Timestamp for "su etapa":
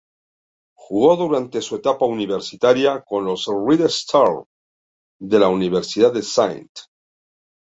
1.61-2.07